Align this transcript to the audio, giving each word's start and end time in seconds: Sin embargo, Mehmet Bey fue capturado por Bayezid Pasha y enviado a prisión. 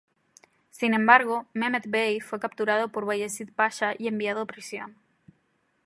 Sin 0.71 0.95
embargo, 0.95 1.45
Mehmet 1.53 1.83
Bey 1.87 2.21
fue 2.21 2.39
capturado 2.39 2.87
por 2.91 3.05
Bayezid 3.05 3.49
Pasha 3.55 3.93
y 3.95 4.07
enviado 4.07 4.41
a 4.41 4.47
prisión. 4.47 4.95